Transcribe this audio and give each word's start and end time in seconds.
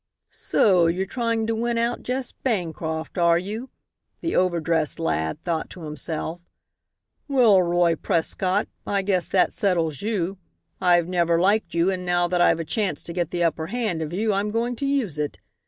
"So 0.31 0.87
you're 0.87 1.05
trying 1.05 1.45
to 1.45 1.53
win 1.53 1.77
out 1.77 2.01
Jess 2.01 2.31
Bancroft, 2.31 3.19
are 3.19 3.37
you?" 3.37 3.69
the 4.21 4.35
over 4.35 4.59
dressed 4.59 4.99
lad 4.99 5.43
thought 5.43 5.69
to 5.69 5.81
himself. 5.83 6.41
"Well, 7.27 7.61
Roy 7.61 7.93
Prescott, 7.95 8.67
I 8.87 9.03
guess 9.03 9.29
that 9.29 9.53
settles 9.53 10.01
you. 10.01 10.39
I've 10.81 11.07
never 11.07 11.39
liked 11.39 11.75
you, 11.75 11.91
and 11.91 12.03
now 12.03 12.27
that 12.29 12.41
I've 12.41 12.59
a 12.59 12.65
chance 12.65 13.03
to 13.03 13.13
get 13.13 13.29
the 13.29 13.43
upper 13.43 13.67
hand 13.67 14.01
of 14.01 14.11
you 14.11 14.33
I'm 14.33 14.49
going 14.49 14.75
to 14.77 14.87
use 14.87 15.19
it. 15.19 15.37